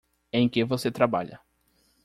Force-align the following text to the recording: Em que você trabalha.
Em 0.33 0.49
que 0.49 0.63
você 0.65 0.89
trabalha. 0.89 1.39